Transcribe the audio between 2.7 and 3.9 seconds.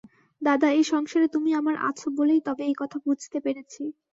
এ কথা বুঝতে পেরেছি।